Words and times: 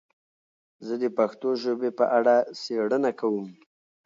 زه 0.85 0.93
د 1.03 1.05
پښتو 1.17 1.49
ژبې 1.63 1.89
په 1.99 2.05
اړه 2.17 2.35
څېړنه 2.61 3.11
کوم. 3.19 3.47